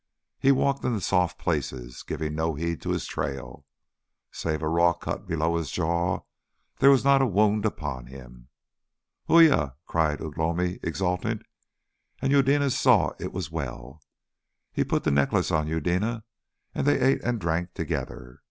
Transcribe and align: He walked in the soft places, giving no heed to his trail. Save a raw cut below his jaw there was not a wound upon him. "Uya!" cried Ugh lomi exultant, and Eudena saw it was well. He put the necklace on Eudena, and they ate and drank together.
He 0.39 0.51
walked 0.51 0.83
in 0.83 0.95
the 0.95 0.99
soft 0.99 1.37
places, 1.37 2.01
giving 2.01 2.33
no 2.33 2.55
heed 2.55 2.81
to 2.81 2.89
his 2.89 3.05
trail. 3.05 3.67
Save 4.31 4.63
a 4.63 4.67
raw 4.67 4.93
cut 4.93 5.27
below 5.27 5.57
his 5.57 5.69
jaw 5.69 6.21
there 6.79 6.89
was 6.89 7.03
not 7.03 7.21
a 7.21 7.27
wound 7.27 7.67
upon 7.67 8.07
him. 8.07 8.47
"Uya!" 9.29 9.75
cried 9.85 10.19
Ugh 10.19 10.35
lomi 10.35 10.79
exultant, 10.81 11.43
and 12.19 12.31
Eudena 12.31 12.71
saw 12.71 13.11
it 13.19 13.31
was 13.31 13.51
well. 13.51 14.01
He 14.71 14.83
put 14.83 15.03
the 15.03 15.11
necklace 15.11 15.51
on 15.51 15.67
Eudena, 15.67 16.23
and 16.73 16.87
they 16.87 16.99
ate 16.99 17.21
and 17.21 17.39
drank 17.39 17.75
together. 17.75 18.39